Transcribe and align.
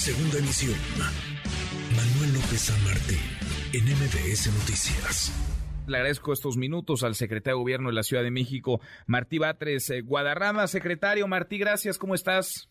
Segunda 0.00 0.38
emisión. 0.38 0.74
Manuel 1.94 2.32
López 2.32 2.58
San 2.58 2.84
Martín, 2.84 3.18
en 3.74 3.84
MBS 3.84 4.46
Noticias. 4.46 5.30
Le 5.86 5.98
agradezco 5.98 6.32
estos 6.32 6.56
minutos 6.56 7.02
al 7.02 7.14
secretario 7.14 7.58
de 7.58 7.60
Gobierno 7.60 7.90
de 7.90 7.96
la 7.96 8.02
Ciudad 8.02 8.22
de 8.22 8.30
México, 8.30 8.80
Martí 9.06 9.36
Batres 9.36 9.90
eh, 9.90 10.00
Guadarrama. 10.00 10.68
Secretario 10.68 11.28
Martí, 11.28 11.58
gracias, 11.58 11.98
¿cómo 11.98 12.14
estás? 12.14 12.70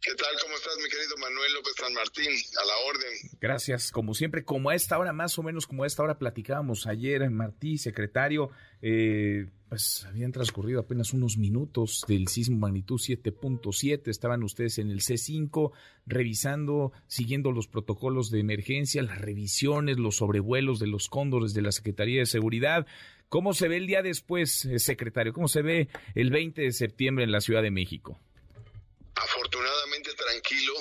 ¿Qué 0.00 0.14
tal? 0.14 0.34
¿Cómo 0.40 0.54
estás, 0.54 0.74
mi 0.82 0.88
querido 0.88 1.14
Manuel 1.18 1.52
López 1.52 1.74
San 1.76 1.92
Martín? 1.92 2.26
A 2.26 2.64
la 2.64 2.76
orden. 2.88 3.38
Gracias, 3.38 3.90
como 3.90 4.14
siempre, 4.14 4.46
como 4.46 4.70
a 4.70 4.74
esta 4.74 4.98
hora, 4.98 5.12
más 5.12 5.38
o 5.38 5.42
menos 5.42 5.66
como 5.66 5.84
a 5.84 5.86
esta 5.86 6.02
hora 6.02 6.18
platicábamos 6.18 6.86
ayer, 6.86 7.28
Martí, 7.28 7.76
secretario, 7.76 8.48
eh, 8.80 9.50
pues 9.74 10.04
habían 10.04 10.30
transcurrido 10.30 10.78
apenas 10.78 11.12
unos 11.14 11.36
minutos 11.36 12.04
del 12.06 12.28
sismo 12.28 12.58
magnitud 12.58 12.94
7.7, 12.94 14.06
estaban 14.06 14.44
ustedes 14.44 14.78
en 14.78 14.88
el 14.88 15.00
C5 15.00 15.72
revisando, 16.06 16.92
siguiendo 17.08 17.50
los 17.50 17.66
protocolos 17.66 18.30
de 18.30 18.38
emergencia, 18.38 19.02
las 19.02 19.20
revisiones, 19.20 19.98
los 19.98 20.18
sobrevuelos 20.18 20.78
de 20.78 20.86
los 20.86 21.08
cóndores 21.08 21.54
de 21.54 21.62
la 21.62 21.72
Secretaría 21.72 22.20
de 22.20 22.26
Seguridad. 22.26 22.86
¿Cómo 23.28 23.52
se 23.52 23.66
ve 23.66 23.78
el 23.78 23.88
día 23.88 24.02
después, 24.02 24.64
eh, 24.64 24.78
secretario? 24.78 25.32
¿Cómo 25.32 25.48
se 25.48 25.62
ve 25.62 25.88
el 26.14 26.30
20 26.30 26.62
de 26.62 26.72
septiembre 26.72 27.24
en 27.24 27.32
la 27.32 27.40
Ciudad 27.40 27.62
de 27.62 27.72
México? 27.72 28.20
Afortunadamente 29.16 30.10
tranquilo, 30.14 30.74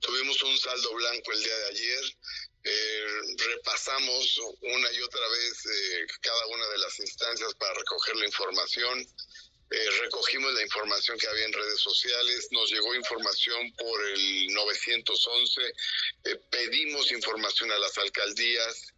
tuvimos 0.00 0.42
un 0.42 0.54
saldo 0.58 0.94
blanco 0.94 1.32
el 1.32 1.38
día 1.44 1.56
de 1.56 1.66
ayer, 1.70 2.16
eh, 2.64 3.04
repasamos 3.36 4.40
una 4.60 4.92
y 4.92 5.00
otra 5.00 5.28
vez 5.28 5.66
eh, 5.66 6.06
cada 6.20 6.46
una 6.48 6.66
de 6.68 6.78
las 6.78 6.98
instancias 6.98 7.54
para 7.54 7.74
recoger 7.74 8.16
la 8.16 8.26
información, 8.26 9.06
eh, 9.70 9.90
recogimos 10.00 10.52
la 10.54 10.62
información 10.62 11.18
que 11.18 11.28
había 11.28 11.44
en 11.44 11.52
redes 11.52 11.80
sociales, 11.80 12.48
nos 12.50 12.70
llegó 12.70 12.94
información 12.94 13.72
por 13.74 14.08
el 14.08 14.46
911, 14.54 15.60
pedimos 16.50 17.12
información 17.12 17.70
a 17.70 17.78
las 17.78 17.96
alcaldías, 17.98 18.94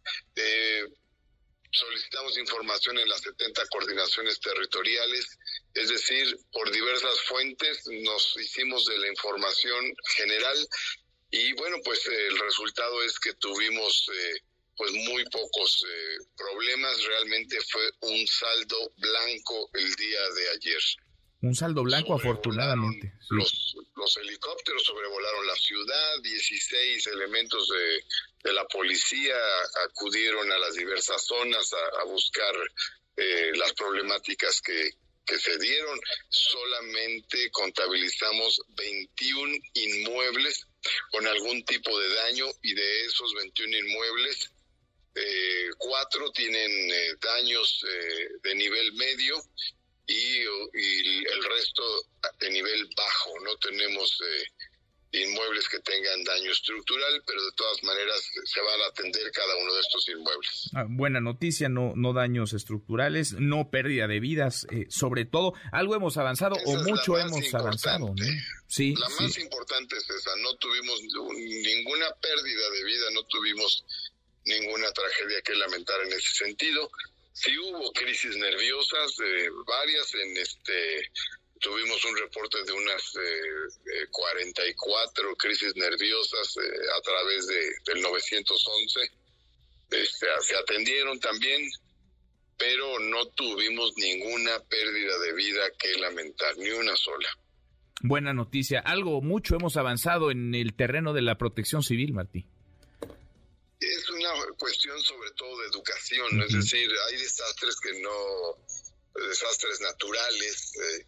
solicitamos 1.71 2.37
información 2.37 2.97
en 2.99 3.07
las 3.09 3.21
70 3.21 3.65
coordinaciones 3.67 4.39
territoriales, 4.39 5.37
es 5.73 5.89
decir, 5.89 6.37
por 6.51 6.69
diversas 6.71 7.19
fuentes 7.21 7.85
nos 7.87 8.35
hicimos 8.37 8.85
de 8.85 8.97
la 8.97 9.07
información 9.07 9.93
general 10.15 10.67
y 11.31 11.53
bueno, 11.53 11.77
pues 11.83 12.05
el 12.07 12.39
resultado 12.39 13.01
es 13.03 13.17
que 13.19 13.33
tuvimos 13.35 14.09
eh, 14.13 14.41
pues 14.75 14.91
muy 14.93 15.23
pocos 15.25 15.85
eh, 15.87 16.17
problemas, 16.35 17.03
realmente 17.05 17.57
fue 17.69 17.89
un 18.01 18.27
saldo 18.27 18.91
blanco 18.97 19.69
el 19.73 19.95
día 19.95 20.29
de 20.35 20.49
ayer. 20.49 20.81
Un 21.41 21.55
saldo 21.55 21.83
blanco, 21.83 22.13
afortunadamente. 22.13 23.13
Los, 23.29 23.75
los 23.95 24.17
helicópteros 24.17 24.83
sobrevolaron 24.83 25.47
la 25.47 25.55
ciudad, 25.55 26.21
16 26.21 27.07
elementos 27.07 27.67
de, 27.67 28.03
de 28.43 28.53
la 28.53 28.65
policía 28.65 29.35
acudieron 29.87 30.51
a 30.51 30.57
las 30.59 30.75
diversas 30.75 31.25
zonas 31.25 31.71
a, 31.99 32.03
buscar 32.05 32.53
eh, 33.17 33.51
las 33.55 33.73
problemáticas 33.73 34.61
que, 34.61 34.91
que 35.31 35.39
se 35.39 35.57
dieron. 35.57 35.99
Solamente 36.29 37.49
contabilizamos 37.51 38.61
21 38.75 39.55
inmuebles 39.75 40.67
con 41.11 41.25
algún 41.25 41.63
tipo 41.63 41.97
de 41.97 42.13
daño 42.15 42.45
y 42.61 42.73
de 42.73 43.05
esos 43.05 43.33
21 43.35 43.77
inmuebles, 43.77 44.51
eh, 45.15 45.69
cuatro 45.77 46.31
tienen 46.31 46.71
eh, 46.91 47.15
daños 47.21 47.85
eh, 47.87 48.27
de 48.43 48.55
nivel 48.55 48.93
medio 48.93 49.41
y, 50.07 50.13
y, 50.13 51.17
el 51.25 51.43
resto 51.43 51.83
de 52.39 52.49
nivel 52.49 52.89
bajo. 52.95 53.39
No 53.41 53.55
tenemos 53.57 54.19
inmuebles 55.11 55.67
que 55.67 55.79
tengan 55.79 56.23
daño 56.23 56.51
estructural, 56.51 57.21
pero 57.25 57.43
de 57.43 57.51
todas 57.53 57.83
maneras 57.83 58.31
se 58.45 58.61
van 58.61 58.81
a 58.81 58.85
atender 58.87 59.29
cada 59.31 59.57
uno 59.57 59.73
de 59.73 59.81
estos 59.81 60.09
inmuebles. 60.09 60.69
Ah, 60.73 60.85
buena 60.87 61.19
noticia, 61.19 61.67
no, 61.67 61.93
no 61.95 62.13
daños 62.13 62.53
estructurales, 62.53 63.33
no 63.33 63.69
pérdida 63.69 64.07
de 64.07 64.19
vidas, 64.19 64.67
eh, 64.71 64.85
sobre 64.89 65.25
todo, 65.25 65.53
algo 65.71 65.95
hemos 65.95 66.17
avanzado 66.17 66.55
o 66.65 66.77
mucho 66.83 67.17
hemos 67.17 67.53
avanzado. 67.53 68.13
Sí, 68.67 68.95
la 68.95 69.09
más 69.09 69.37
importante 69.37 69.97
es 69.97 70.09
esa, 70.09 70.31
no 70.37 70.55
tuvimos 70.55 71.01
ninguna 71.01 72.05
pérdida 72.21 72.69
de 72.69 72.83
vida, 72.85 73.05
no 73.13 73.23
tuvimos 73.25 73.83
ninguna 74.45 74.91
tragedia 74.91 75.41
que 75.41 75.55
lamentar 75.55 75.99
en 76.05 76.13
ese 76.13 76.45
sentido. 76.45 76.89
Sí 77.33 77.57
hubo 77.57 77.91
crisis 77.93 78.35
nerviosas, 78.37 79.19
eh, 79.19 79.49
varias 79.65 80.13
en 80.15 80.37
este 80.37 81.11
tuvimos 81.61 82.03
un 82.05 82.17
reporte 82.17 82.57
de 82.65 82.71
unas 82.73 83.13
44 84.11 85.29
eh, 85.29 85.35
crisis 85.37 85.75
nerviosas 85.75 86.57
eh, 86.57 86.61
a 86.97 87.01
través 87.01 87.47
de, 87.47 87.93
del 87.93 88.01
911. 88.01 88.99
Este, 89.91 90.27
se 90.41 90.55
atendieron 90.57 91.19
también, 91.19 91.61
pero 92.57 92.99
no 92.99 93.25
tuvimos 93.27 93.93
ninguna 93.97 94.59
pérdida 94.67 95.19
de 95.19 95.33
vida 95.33 95.61
que 95.77 95.99
lamentar, 95.99 96.57
ni 96.57 96.69
una 96.71 96.95
sola. 96.95 97.29
Buena 98.03 98.33
noticia. 98.33 98.79
Algo, 98.79 99.21
mucho 99.21 99.55
hemos 99.55 99.77
avanzado 99.77 100.31
en 100.31 100.55
el 100.55 100.73
terreno 100.73 101.13
de 101.13 101.21
la 101.21 101.37
protección 101.37 101.83
civil, 101.83 102.13
Martí. 102.13 102.45
Es 103.79 104.09
una 104.09 104.29
cuestión 104.57 104.99
sobre 105.01 105.31
todo 105.31 105.59
de 105.59 105.67
educación, 105.67 106.41
es 106.41 106.53
decir, 106.53 106.89
hay 107.07 107.17
desastres 107.17 107.79
que 107.81 107.99
no, 107.99 108.57
desastres 109.27 109.81
naturales, 109.81 110.73
eh, 110.75 111.05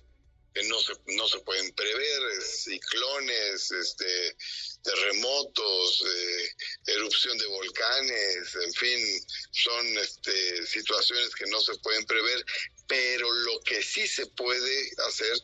se, 0.84 0.94
no 1.16 1.28
se 1.28 1.40
pueden 1.40 1.74
prever, 1.74 2.42
ciclones, 2.42 3.72
este, 3.72 4.36
terremotos, 4.84 6.04
eh, 6.06 6.50
erupción 6.88 7.38
de 7.38 7.46
volcanes, 7.48 8.56
en 8.56 8.74
fin, 8.74 9.28
son 9.52 9.98
este, 9.98 10.66
situaciones 10.66 11.34
que 11.36 11.46
no 11.48 11.62
se 11.62 11.76
pueden 11.80 12.06
prever, 12.06 12.46
pero 12.88 13.32
lo 13.32 13.60
que 13.62 13.82
sí 13.82 14.08
se 14.08 14.28
puede 14.28 14.92
hacer 15.08 15.38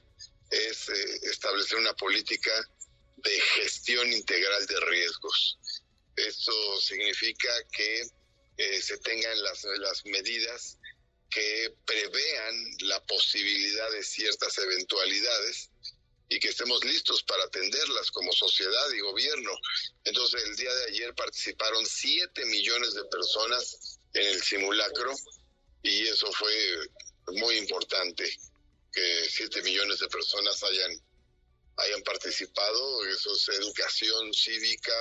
es 0.51 0.89
eh, 0.89 1.19
establecer 1.23 1.77
una 1.77 1.93
política 1.93 2.51
de 3.17 3.39
gestión 3.39 4.11
integral 4.11 4.65
de 4.65 4.79
riesgos. 4.81 5.57
Esto 6.15 6.81
significa 6.81 7.49
que 7.71 8.01
eh, 8.57 8.81
se 8.81 8.97
tengan 8.97 9.41
las, 9.43 9.63
las 9.63 10.05
medidas 10.05 10.78
que 11.29 11.75
prevean 11.85 12.77
la 12.81 13.05
posibilidad 13.05 13.91
de 13.91 14.03
ciertas 14.03 14.57
eventualidades 14.57 15.69
y 16.29 16.39
que 16.39 16.49
estemos 16.49 16.83
listos 16.85 17.23
para 17.23 17.43
atenderlas 17.43 18.11
como 18.11 18.31
sociedad 18.31 18.91
y 18.95 18.99
gobierno. 18.99 19.51
Entonces, 20.03 20.43
el 20.43 20.55
día 20.55 20.73
de 20.73 20.85
ayer 20.85 21.15
participaron 21.15 21.85
7 21.85 22.45
millones 22.45 22.93
de 22.93 23.03
personas 23.05 23.99
en 24.13 24.27
el 24.27 24.41
simulacro 24.41 25.13
y 25.81 26.07
eso 26.07 26.31
fue 26.33 26.53
muy 27.33 27.57
importante, 27.57 28.31
que 28.91 29.25
7 29.29 29.61
millones 29.63 29.99
de 29.99 30.07
personas 30.07 30.61
hayan 30.63 31.01
hayan 31.79 32.01
participado, 32.03 33.05
eso 33.05 33.31
es 33.33 33.49
educación 33.59 34.33
cívica, 34.33 34.91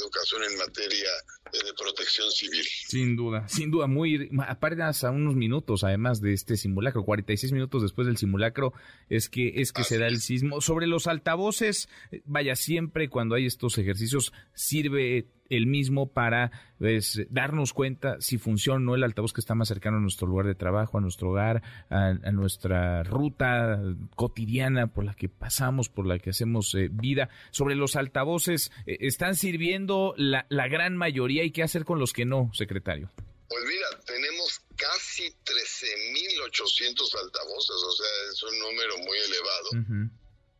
educación 0.00 0.42
en 0.44 0.58
materia 0.58 1.10
de 1.52 1.74
protección 1.74 2.30
civil. 2.30 2.64
Sin 2.88 3.16
duda, 3.16 3.48
sin 3.48 3.70
duda, 3.70 3.86
muy 3.86 4.30
apenas 4.46 5.04
a 5.04 5.10
unos 5.10 5.34
minutos 5.34 5.84
además 5.84 6.20
de 6.20 6.32
este 6.32 6.56
simulacro, 6.56 7.04
46 7.04 7.52
minutos 7.52 7.82
después 7.82 8.06
del 8.06 8.16
simulacro 8.16 8.72
es 9.08 9.28
que 9.28 9.60
es 9.60 9.72
que 9.72 9.84
se 9.84 9.98
da 9.98 10.06
el 10.06 10.20
sismo. 10.20 10.60
Sobre 10.60 10.86
los 10.86 11.06
altavoces, 11.06 11.88
vaya 12.24 12.56
siempre 12.56 13.08
cuando 13.08 13.34
hay 13.34 13.46
estos 13.46 13.78
ejercicios 13.78 14.32
sirve 14.54 15.26
el 15.52 15.66
mismo 15.66 16.12
para 16.12 16.50
pues, 16.78 17.20
darnos 17.28 17.72
cuenta 17.72 18.16
si 18.20 18.38
funciona 18.38 18.76
o 18.76 18.80
no 18.80 18.94
el 18.94 19.04
altavoz 19.04 19.32
que 19.32 19.40
está 19.40 19.54
más 19.54 19.68
cercano 19.68 19.98
a 19.98 20.00
nuestro 20.00 20.26
lugar 20.26 20.46
de 20.46 20.54
trabajo, 20.54 20.98
a 20.98 21.00
nuestro 21.00 21.30
hogar, 21.30 21.62
a, 21.90 22.14
nuestra 22.32 23.02
ruta 23.02 23.78
cotidiana 24.16 24.86
por 24.86 25.04
la 25.04 25.14
que 25.14 25.28
pasamos, 25.28 25.88
por 25.88 26.06
la 26.06 26.18
que 26.18 26.30
hacemos 26.30 26.74
eh, 26.74 26.88
vida. 26.90 27.28
Sobre 27.50 27.74
los 27.74 27.96
altavoces, 27.96 28.72
eh, 28.86 28.96
¿están 29.00 29.36
sirviendo 29.36 30.14
la, 30.16 30.46
la 30.48 30.68
gran 30.68 30.96
mayoría 30.96 31.44
y 31.44 31.50
qué 31.50 31.62
hacer 31.62 31.84
con 31.84 31.98
los 31.98 32.12
que 32.12 32.24
no, 32.24 32.50
secretario? 32.54 33.10
Pues 33.48 33.64
mira, 33.66 33.86
tenemos 34.06 34.62
casi 34.76 35.24
13.800 35.44 37.22
altavoces, 37.22 37.70
o 37.70 37.92
sea, 37.92 38.06
es 38.32 38.42
un 38.42 38.58
número 38.58 38.98
muy 38.98 39.18
elevado 39.18 40.12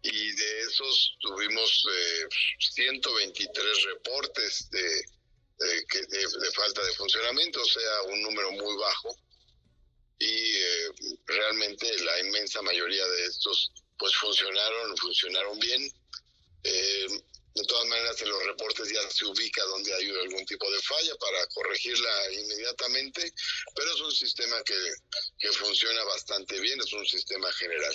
y 0.02 0.32
de 0.32 0.60
esos 0.62 1.16
tuvimos 1.20 1.86
123 2.74 3.48
eh, 3.56 3.86
reportes 3.86 4.68
de, 4.70 5.04
de, 5.58 6.50
falta 6.52 6.82
de 6.82 6.92
funcionamiento, 6.94 7.62
o 7.62 7.66
sea, 7.66 8.02
un 8.08 8.22
número 8.22 8.50
muy 8.52 8.76
bajo. 8.76 9.16
Y 10.18 10.56
eh, 10.56 10.90
realmente 11.26 11.98
la 12.04 12.20
inmensa 12.20 12.62
mayoría 12.62 13.06
de 13.06 13.26
estos 13.26 13.72
pues 13.96 14.14
funcionaron, 14.16 14.96
funcionaron 14.96 15.58
bien. 15.60 15.90
Eh, 16.64 17.06
de 17.54 17.64
todas 17.64 17.86
maneras, 17.86 18.20
en 18.22 18.30
los 18.30 18.44
reportes 18.44 18.90
ya 18.90 19.10
se 19.10 19.26
ubica 19.26 19.62
donde 19.64 19.92
hay 19.94 20.08
algún 20.08 20.44
tipo 20.46 20.70
de 20.70 20.80
falla 20.80 21.14
para 21.16 21.46
corregirla 21.48 22.32
inmediatamente, 22.32 23.32
pero 23.74 23.94
es 23.94 24.00
un 24.00 24.12
sistema 24.12 24.62
que, 24.64 24.74
que 25.38 25.48
funciona 25.52 26.02
bastante 26.04 26.58
bien, 26.58 26.80
es 26.80 26.92
un 26.92 27.06
sistema 27.06 27.52
general. 27.52 27.94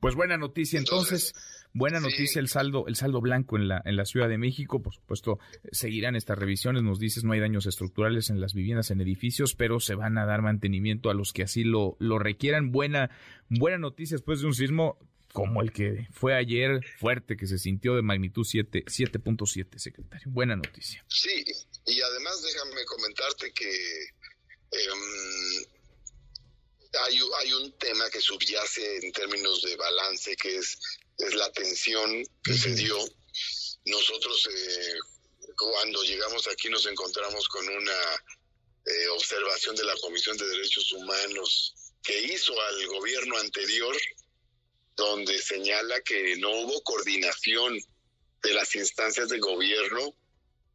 Pues 0.00 0.14
buena 0.14 0.36
noticia 0.36 0.78
entonces. 0.78 1.34
Buena 1.72 2.00
noticia 2.00 2.40
el 2.40 2.48
saldo, 2.48 2.86
el 2.86 2.96
saldo 2.96 3.20
blanco 3.20 3.58
en 3.58 3.68
la, 3.68 3.82
en 3.84 3.96
la 3.96 4.06
Ciudad 4.06 4.30
de 4.30 4.38
México. 4.38 4.80
Por 4.80 4.94
supuesto, 4.94 5.38
seguirán 5.72 6.16
estas 6.16 6.38
revisiones. 6.38 6.82
Nos 6.82 6.98
dices 6.98 7.22
no 7.22 7.34
hay 7.34 7.40
daños 7.40 7.66
estructurales 7.66 8.30
en 8.30 8.40
las 8.40 8.54
viviendas, 8.54 8.90
en 8.90 9.02
edificios, 9.02 9.54
pero 9.54 9.78
se 9.78 9.94
van 9.94 10.16
a 10.16 10.24
dar 10.24 10.40
mantenimiento 10.40 11.10
a 11.10 11.14
los 11.14 11.34
que 11.34 11.42
así 11.42 11.64
lo, 11.64 11.96
lo 11.98 12.18
requieran. 12.18 12.72
Buena, 12.72 13.10
buena 13.50 13.76
noticia 13.76 14.16
después 14.16 14.40
de 14.40 14.46
un 14.46 14.54
sismo 14.54 14.98
como 15.34 15.60
el 15.60 15.70
que 15.70 16.08
fue 16.12 16.34
ayer 16.34 16.80
fuerte, 16.98 17.36
que 17.36 17.46
se 17.46 17.58
sintió 17.58 17.94
de 17.94 18.00
magnitud 18.00 18.42
7.7, 18.42 19.76
secretario. 19.76 20.30
Buena 20.30 20.56
noticia. 20.56 21.04
Sí, 21.08 21.44
y 21.84 22.00
además 22.00 22.42
déjame 22.42 22.84
comentarte 22.86 23.52
que 23.52 23.70
em, 24.70 25.66
hay, 27.06 27.20
hay, 27.38 27.52
un 27.52 27.72
tema 27.78 28.08
que 28.10 28.20
subyace 28.20 28.98
en 29.02 29.12
términos 29.12 29.62
de 29.62 29.76
balance, 29.76 30.36
que 30.36 30.56
es, 30.56 30.78
es 31.18 31.34
la 31.34 31.50
tensión 31.52 32.24
que 32.42 32.54
se 32.54 32.74
dio. 32.74 32.98
Nosotros 33.84 34.48
eh, 34.52 34.94
cuando 35.56 36.02
llegamos 36.02 36.46
aquí 36.48 36.68
nos 36.68 36.86
encontramos 36.86 37.48
con 37.48 37.66
una 37.68 38.24
eh, 38.86 39.08
observación 39.08 39.76
de 39.76 39.84
la 39.84 39.96
Comisión 39.96 40.36
de 40.36 40.46
Derechos 40.46 40.92
Humanos 40.92 41.74
que 42.02 42.20
hizo 42.22 42.52
al 42.60 42.86
gobierno 42.86 43.36
anterior 43.38 43.96
donde 44.96 45.38
señala 45.40 46.00
que 46.02 46.36
no 46.36 46.50
hubo 46.50 46.82
coordinación 46.82 47.78
de 48.42 48.54
las 48.54 48.74
instancias 48.74 49.28
de 49.28 49.38
gobierno 49.38 50.14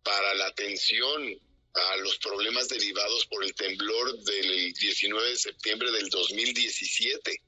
para 0.04 0.34
la 0.36 0.48
atención 0.48 1.40
a 1.74 1.98
los 1.98 2.18
problemas 2.18 2.68
derivados 2.68 3.26
por 3.28 3.44
el 3.44 3.54
temblor 3.56 4.18
del 4.20 4.74
19 4.74 5.30
de 5.30 5.38
septiembre 5.38 5.92
del 5.92 6.10
2017. 6.10 7.42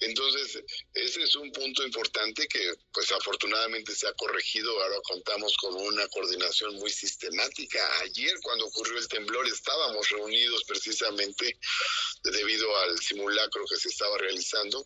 Entonces, 0.00 0.60
ese 0.94 1.22
es 1.22 1.36
un 1.36 1.52
punto 1.52 1.84
importante 1.84 2.48
que, 2.48 2.74
pues 2.92 3.12
afortunadamente 3.12 3.94
se 3.94 4.08
ha 4.08 4.12
corregido. 4.14 4.72
Ahora 4.82 4.96
contamos 5.04 5.56
con 5.58 5.76
una 5.76 6.08
coordinación 6.08 6.74
muy 6.74 6.90
sistemática. 6.90 7.78
Ayer, 8.00 8.34
cuando 8.42 8.66
ocurrió 8.66 8.98
el 8.98 9.06
temblor, 9.06 9.46
estábamos 9.46 10.08
reunidos 10.10 10.64
precisamente 10.64 11.56
debido 12.24 12.76
al 12.78 12.98
simulacro 12.98 13.64
que 13.70 13.76
se 13.76 13.90
estaba 13.90 14.18
realizando 14.18 14.84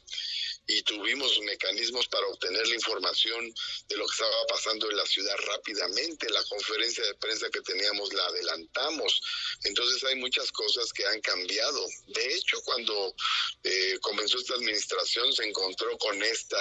y 0.67 0.83
tuvimos 0.83 1.39
mecanismos 1.41 2.09
para 2.09 2.27
obtener 2.27 2.67
la 2.67 2.75
información 2.75 3.55
de 3.89 3.97
lo 3.97 4.07
que 4.07 4.13
estaba 4.13 4.47
pasando 4.49 4.91
en 4.91 4.97
la 4.97 5.07
ciudad 5.07 5.37
rápidamente. 5.47 6.29
La 6.31 6.43
conferencia 6.45 7.05
de 7.05 7.15
prensa 7.15 7.51
que 7.51 7.61
teníamos 7.61 8.13
la 8.13 8.27
adelantamos. 8.27 9.21
Entonces 9.65 10.03
hay 10.05 10.17
muchas 10.17 10.51
cosas 10.53 10.93
que 10.93 11.07
han 11.07 11.21
cambiado. 11.21 11.87
De 12.09 12.35
hecho, 12.35 12.61
cuando 12.65 13.15
eh, 13.63 13.99
comenzó 14.01 14.39
esta 14.39 14.55
administración 14.55 15.33
se 15.33 15.45
encontró 15.45 15.97
con 15.99 16.23
esta 16.23 16.59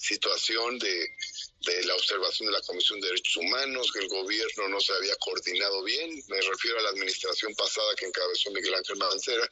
situación 0.00 0.78
de 0.78 1.14
de 1.64 1.84
la 1.84 1.94
observación 1.94 2.46
de 2.46 2.52
la 2.52 2.60
Comisión 2.62 3.00
de 3.00 3.08
Derechos 3.08 3.36
Humanos, 3.36 3.90
que 3.92 4.00
el 4.00 4.08
gobierno 4.08 4.68
no 4.68 4.80
se 4.80 4.92
había 4.92 5.16
coordinado 5.16 5.82
bien, 5.82 6.22
me 6.28 6.40
refiero 6.40 6.78
a 6.78 6.82
la 6.82 6.90
administración 6.90 7.54
pasada 7.54 7.94
que 7.96 8.06
encabezó 8.06 8.50
Miguel 8.50 8.74
Ángel 8.74 8.96
Mancera, 8.96 9.50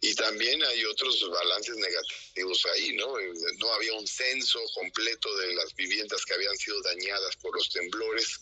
y 0.00 0.14
también 0.14 0.62
hay 0.64 0.84
otros 0.84 1.28
balances 1.30 1.76
negativos 1.76 2.64
ahí, 2.74 2.92
¿no? 2.94 3.20
No 3.58 3.72
había 3.74 3.92
un 3.94 4.06
censo 4.06 4.60
completo 4.74 5.34
de 5.36 5.54
las 5.54 5.74
viviendas 5.74 6.24
que 6.24 6.34
habían 6.34 6.56
sido 6.56 6.80
dañadas 6.82 7.36
por 7.36 7.54
los 7.56 7.68
temblores, 7.70 8.40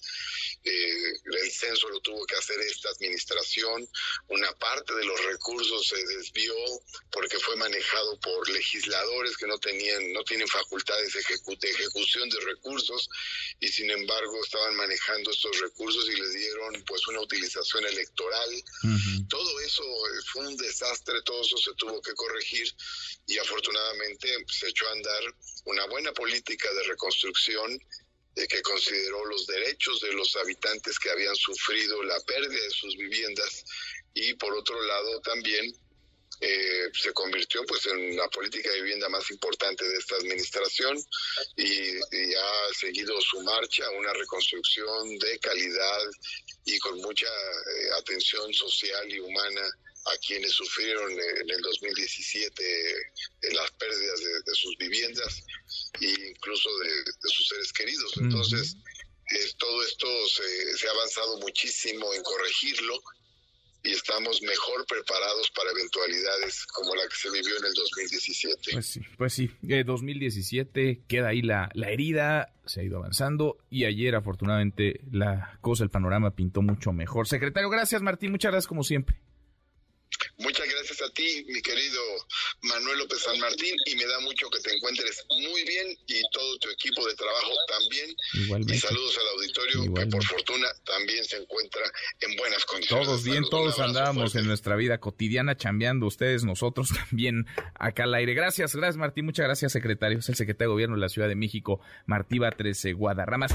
eh, 0.63 1.13
el 1.25 1.51
censo 1.51 1.89
lo 1.89 2.01
tuvo 2.01 2.27
que 2.27 2.37
hacer 2.37 2.61
esta 2.61 2.91
administración, 2.91 3.89
una 4.29 4.53
parte 4.59 4.93
de 4.95 5.05
los 5.05 5.25
recursos 5.25 5.89
se 5.89 6.05
desvió 6.05 6.55
porque 7.11 7.39
fue 7.39 7.57
manejado 7.57 8.21
por 8.21 8.47
legisladores 8.51 9.39
que 9.39 9.47
no 9.47 9.59
tenían, 9.59 10.13
no 10.13 10.23
tienen 10.25 10.47
facultades 10.49 11.15
de, 11.15 11.21
ejecución 11.21 12.29
de 12.29 12.41
recursos 12.41 13.09
y 13.59 13.69
sin 13.69 13.91
embargo 13.91 14.45
estaban 14.45 14.77
manejando 14.77 15.31
estos 15.31 15.59
recursos 15.61 16.07
y 16.11 16.17
les 16.21 16.35
dieron 16.35 16.85
pues 16.87 17.07
una 17.09 17.21
utilización 17.21 17.87
electoral. 17.87 18.65
Todo 19.29 19.61
eso 19.61 19.83
fue 20.33 20.47
un 20.47 20.57
desastre, 20.57 21.23
todo 21.25 21.41
eso 21.41 21.57
se 21.57 21.73
tuvo 21.75 22.03
que 22.03 22.13
corregir 22.15 22.71
y 23.27 23.39
afortunadamente 23.39 24.45
se 24.49 24.70
echó 24.71 24.89
a 24.89 24.93
andar 24.93 25.23
una 25.67 25.87
buena 25.87 26.13
política 26.13 26.73
de 26.73 26.85
reconstrucción 26.85 27.79
que 28.35 28.63
consideró 28.63 29.25
los 29.27 29.47
derechos 29.47 30.01
de 30.01 30.13
los 30.13 30.35
habitantes 30.37 30.99
que 30.99 31.11
habían 31.11 31.37
sufrido 31.37 32.03
la 32.05 32.19
pérdida 32.21 32.63
de 32.63 32.71
sus 32.71 32.97
viviendas 32.97 33.65
y 34.15 34.35
por 34.35 34.55
otro 34.55 34.81
lado 34.83 35.21
también 35.21 35.75
eh, 36.41 36.89
se 36.95 37.13
convirtió 37.13 37.63
pues 37.67 37.85
en 37.87 38.17
la 38.17 38.29
política 38.29 38.71
de 38.71 38.81
vivienda 38.81 39.11
más 39.11 39.31
importante 39.31 39.87
de 39.87 39.99
esta 39.99 40.17
administración 40.17 40.97
y, 41.57 41.99
ha 41.99 42.75
seguido 42.75 43.21
su 43.21 43.43
marcha 43.43 43.91
una 43.91 44.13
reconstrucción 44.15 45.19
de 45.19 45.39
calidad 45.39 46.01
y 46.65 46.79
con 46.79 46.99
mucha 47.01 47.27
eh, 47.27 47.91
atención 47.99 48.55
social 48.55 49.13
y 49.13 49.19
humana 49.21 49.61
a 50.07 50.17
quienes 50.27 50.53
sufrieron 50.53 51.13
en 51.13 51.51
el 51.51 51.61
2017 51.61 52.63
en 53.43 53.55
las 53.55 53.71
pérdidas 53.73 54.21
de, 54.45 54.55
sus 54.55 54.77
viviendas 54.79 55.45
e 56.01 56.31
incluso 56.31 56.69
de, 56.79 57.29
sus 57.29 57.49
seres 57.49 57.73
queridos. 57.73 58.13
Entonces, 58.17 58.77
todo 59.59 59.83
esto 59.85 60.07
se, 60.29 60.89
ha 60.89 60.91
avanzado 60.91 61.39
muchísimo 61.41 62.13
en 62.15 62.23
corregirlo 62.23 62.95
y 63.83 63.93
estamos 63.93 64.43
mejor 64.43 64.85
preparados 64.87 65.51
para 65.57 65.71
eventualidades 65.71 66.67
como 66.67 66.95
la 66.95 67.03
que 67.09 67.17
se 67.17 67.31
vivió 67.31 67.57
en 67.59 67.65
el 67.65 67.75
2017. 67.75 68.73
Pues 68.73 68.87
sí, 68.87 69.01
pues 69.17 69.33
sí, 69.33 69.51
2017 69.63 70.91
eh, 70.91 71.01
queda 71.09 71.29
ahí 71.29 71.41
la, 71.41 71.71
la 71.75 71.91
herida, 71.91 72.53
se 72.67 72.81
ha 72.81 72.85
ido 72.85 72.99
avanzando 72.99 73.59
y 73.71 73.85
ayer 73.85 74.17
afortunadamente 74.17 75.01
la 75.11 75.59
cosa, 75.63 75.85
el 75.85 75.91
panorama 75.91 76.35
pintó 76.35 76.61
mucho 76.61 76.93
mejor. 76.93 77.27
Secretario, 77.27 77.71
gracias 77.71 78.03
Martín, 78.03 78.33
muchas 78.33 78.53
gracias 78.53 78.69
como 78.69 78.85
siempre. 78.85 79.17
Muchas 80.41 80.67
gracias 80.69 81.03
a 81.03 81.13
ti, 81.13 81.45
mi 81.49 81.61
querido 81.61 82.01
Manuel 82.63 82.99
López 82.99 83.23
San 83.23 83.39
Martín, 83.39 83.77
y 83.87 83.95
me 83.95 84.07
da 84.07 84.21
mucho 84.21 84.49
que 84.51 84.59
te 84.61 84.75
encuentres 84.75 85.25
muy 85.29 85.65
bien 85.65 85.89
y 86.07 86.23
todo 86.33 86.59
tu 86.59 86.71
equipo 86.71 87.07
de 87.07 87.15
trabajo 87.15 87.53
también. 87.69 88.15
Igualmente. 88.35 88.75
Y 88.75 88.79
saludos 88.79 89.19
al 89.19 89.29
auditorio 89.29 89.95
que 89.95 90.07
por 90.07 90.25
fortuna 90.25 90.69
también 90.85 91.25
se 91.25 91.37
encuentra 91.37 91.83
en 92.21 92.37
buenas 92.37 92.65
condiciones. 92.65 93.07
Todos 93.07 93.25
bien, 93.25 93.45
todos 93.51 93.79
andábamos 93.79 94.35
en 94.35 94.47
nuestra 94.47 94.77
vida 94.77 94.99
cotidiana 94.99 95.57
chambeando, 95.57 96.07
ustedes, 96.07 96.45
nosotros 96.45 96.89
también 97.11 97.47
acá 97.75 98.05
al 98.05 98.15
aire. 98.15 98.35
Gracias, 98.35 98.75
gracias 98.75 98.97
Martín, 98.97 99.27
muchas 99.27 99.45
gracias 99.45 99.73
secretario, 99.73 100.19
es 100.19 100.29
el 100.29 100.37
secretario 100.37 100.71
de 100.71 100.73
Gobierno 100.73 100.97
de 100.97 101.03
la 101.03 101.09
Ciudad 101.09 101.29
de 101.29 101.37
México, 101.37 101.81
Martí 102.07 102.39
13 102.39 102.93
Guadarramas. 102.95 103.53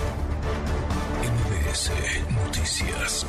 MBS 1.25 1.91
Noticias. 2.31 3.25